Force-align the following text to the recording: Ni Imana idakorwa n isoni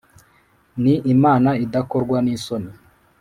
Ni 0.83 0.93
Imana 1.13 1.49
idakorwa 1.65 2.17
n 2.25 2.27
isoni 2.35 2.71